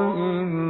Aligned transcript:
إن 0.00 0.69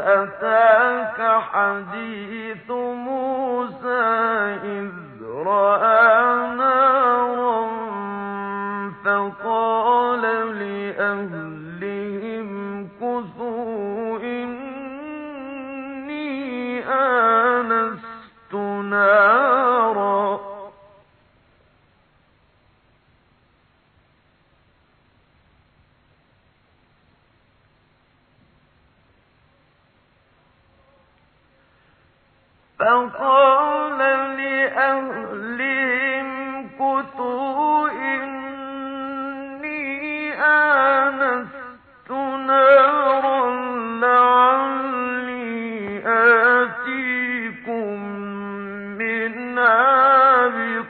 أتاك 0.00 1.40
حديث 1.52 2.70
موسى 2.70 4.04
إذ 4.64 4.90
رأى 5.46 6.17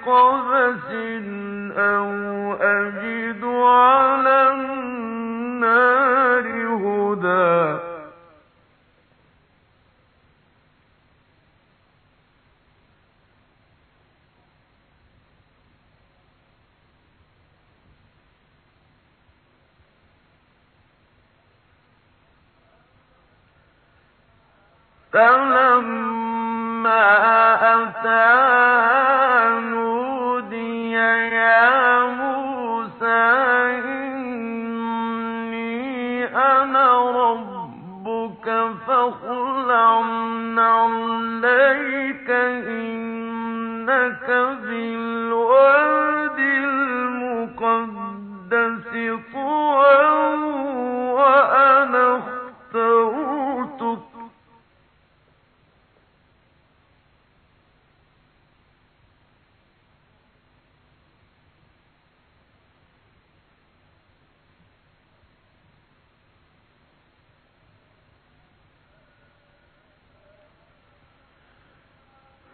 قبس 0.08 0.90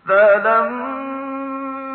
فلما 0.09 1.95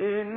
وما 0.00 0.30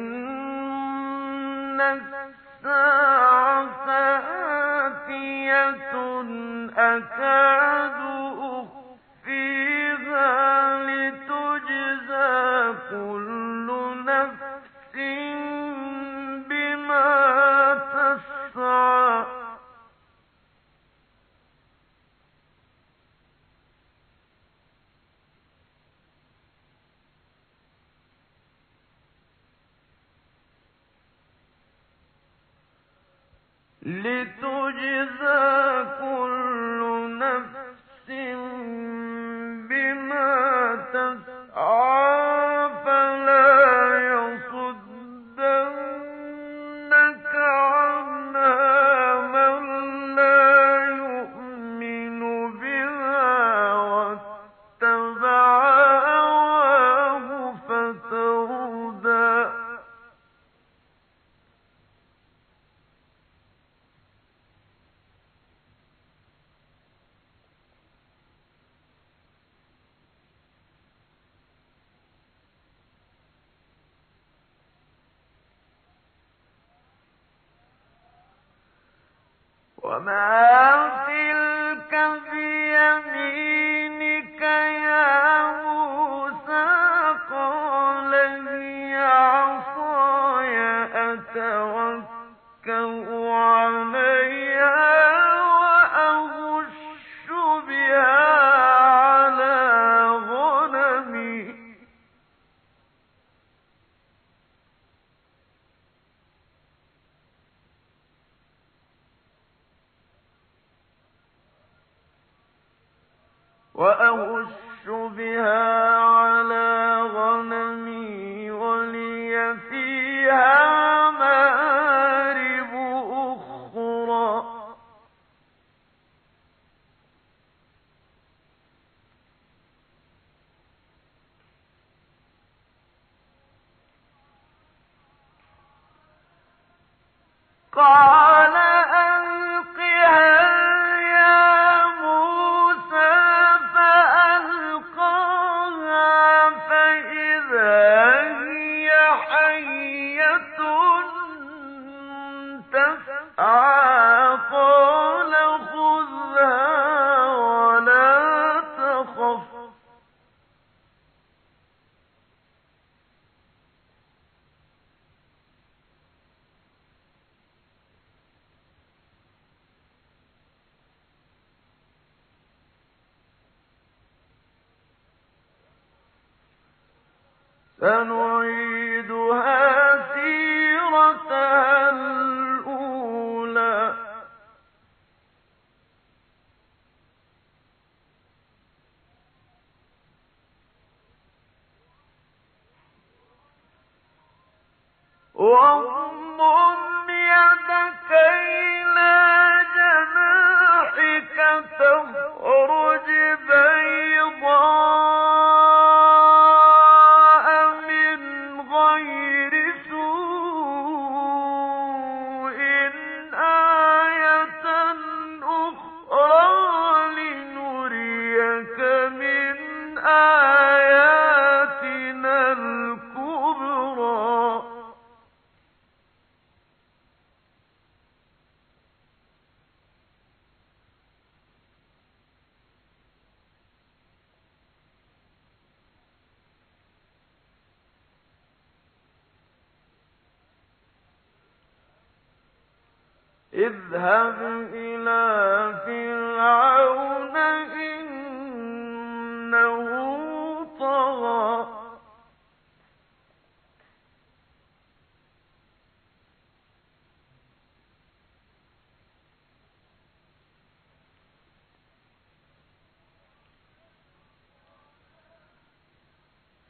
واضم 177.84 178.12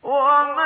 وما 0.02 0.61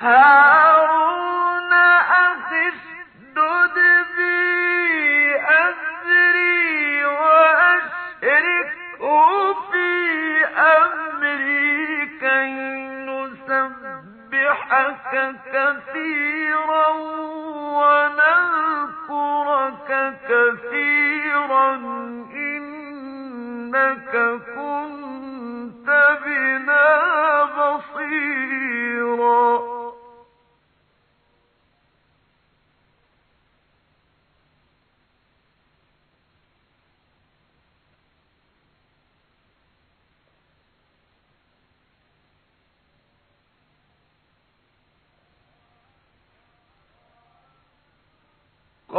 好 0.00 0.59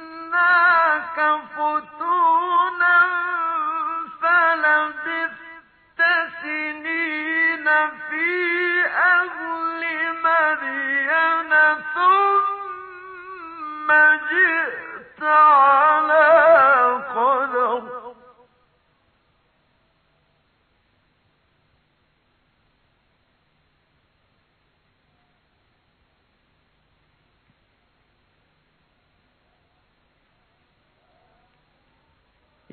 وفتناك 0.00 1.18
فتونا 1.56 3.00
فلبثت 4.22 6.00
سنين 6.42 7.66
في 8.10 8.28
أهل 8.86 9.82
مريم 10.24 11.50
ثم 11.94 13.88
جئت 14.30 15.22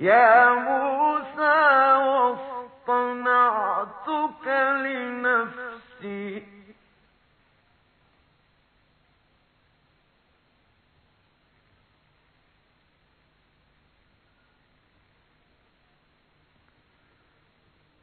يا 0.02 0.54
موسى 0.54 1.94
واصطنعتك 2.88 4.48
لنفسي. 4.86 6.44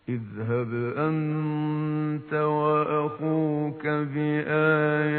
اذهب 0.09 0.75
أنت 0.99 2.35
وأخوك 2.35 3.87
بآياتي 3.87 5.17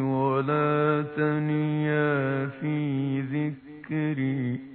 ولا 0.00 1.04
تنيا 1.16 2.46
في 2.46 3.20
ذكري. 3.20 4.67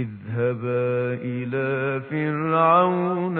اذهبا 0.00 1.18
إلى 1.22 2.00
فرعون 2.10 3.38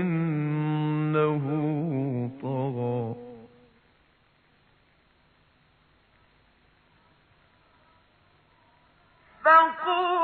إنه 0.00 1.44
طغى. 2.42 3.14
فقول 9.44 10.21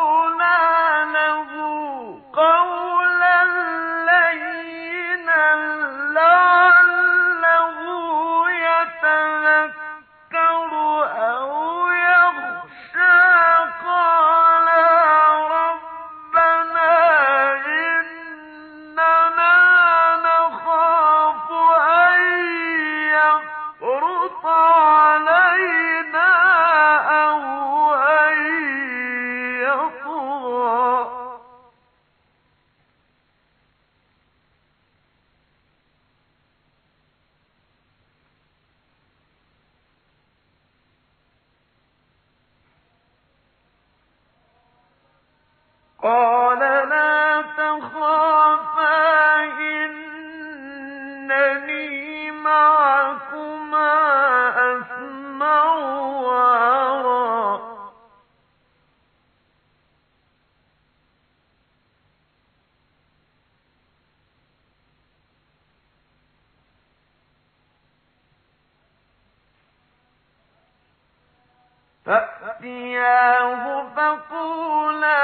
إياه 72.79 73.85
فقولا 73.97 75.19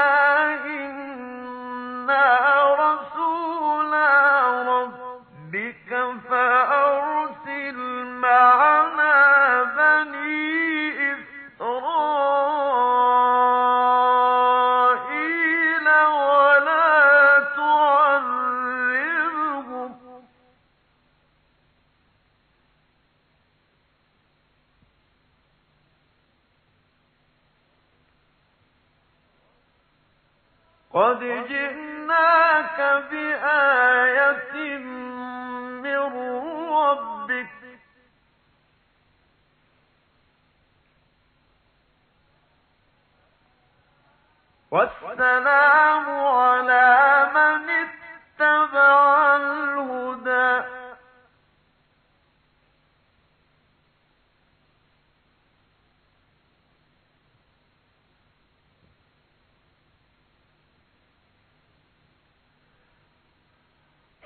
إنا 0.65 2.25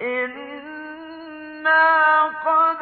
إنا 0.10 1.84
قد 2.46 2.82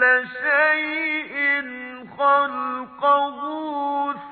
كل 0.00 0.24
شيء 0.42 1.36
خلقه 2.18 3.40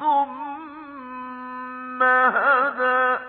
ثم 0.01 2.03
هدى. 2.03 3.28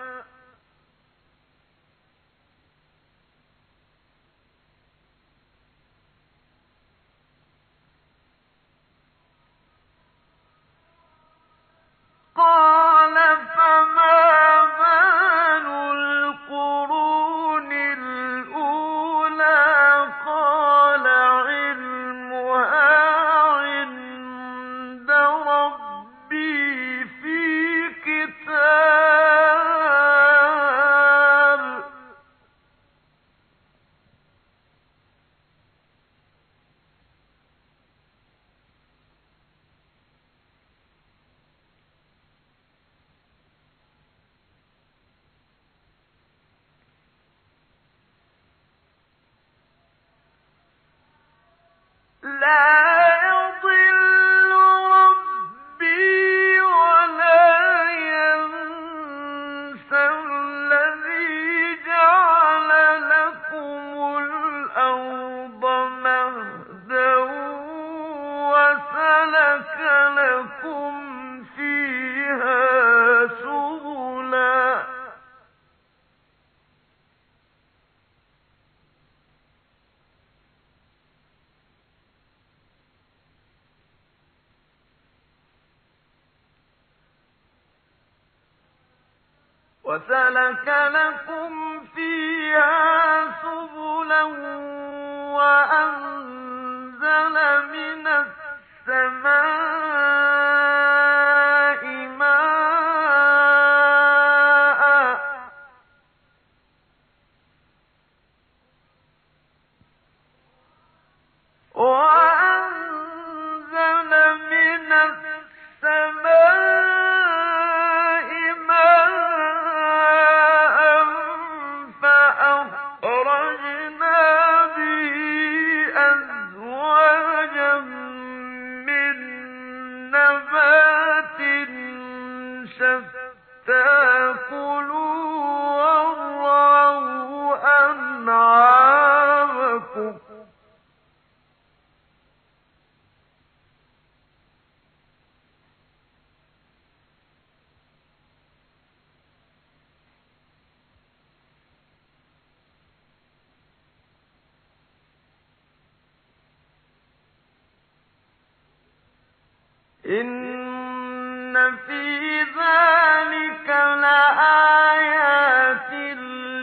إن 160.10 161.76
في 161.86 162.42
ذلك 162.42 163.68
لآيات 164.02 165.92